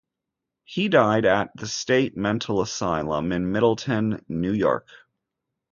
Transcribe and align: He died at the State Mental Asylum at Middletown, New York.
He 0.63 0.89
died 0.89 1.25
at 1.25 1.55
the 1.55 1.67
State 1.67 2.17
Mental 2.17 2.59
Asylum 2.61 3.31
at 3.31 3.41
Middletown, 3.41 4.25
New 4.27 4.51
York. 4.51 4.87